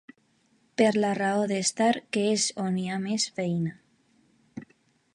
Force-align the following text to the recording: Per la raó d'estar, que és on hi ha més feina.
Per 0.81 0.87
la 1.03 1.11
raó 1.19 1.43
d'estar, 1.51 1.91
que 2.17 2.25
és 2.33 2.49
on 2.67 2.83
hi 2.85 2.89
ha 2.89 2.99
més 3.07 3.31
feina. 3.39 4.69